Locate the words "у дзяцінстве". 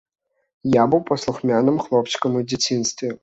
2.43-3.15